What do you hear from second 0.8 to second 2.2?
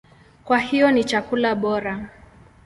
ni chakula bora.